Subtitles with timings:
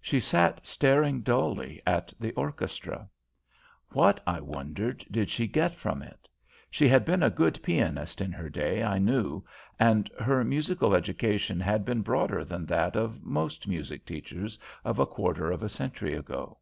[0.00, 3.08] She sat staring dully at the orchestra.
[3.90, 6.28] What, I wondered, did she get from it?
[6.70, 9.44] She had been a good pianist in her day, I knew,
[9.76, 15.06] and her musical education had been broader than that of most music teachers of a
[15.06, 16.58] quarter of a century ago.